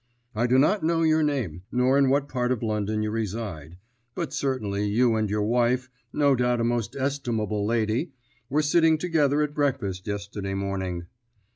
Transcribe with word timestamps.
"I 0.33 0.47
do 0.47 0.57
not 0.57 0.81
know 0.81 1.03
your 1.03 1.21
name, 1.21 1.61
nor 1.71 1.95
in 1.95 2.09
what 2.09 2.27
part 2.27 2.51
of 2.51 2.63
London 2.63 3.03
you 3.03 3.11
reside, 3.11 3.77
but 4.15 4.33
certainly 4.33 4.87
you 4.89 5.15
and 5.15 5.29
your 5.29 5.43
wife 5.43 5.91
no 6.11 6.33
doubt 6.35 6.59
a 6.59 6.63
most 6.63 6.95
estimable 6.95 7.67
lady 7.67 8.11
were 8.49 8.63
sitting 8.63 8.97
together 8.97 9.43
at 9.43 9.53
breakfast 9.53 10.07
yesterday 10.07 10.55
morning." 10.55 11.05